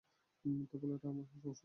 [0.45, 1.59] মিথ্যা বলাটা আমার অসহ্য লাগে!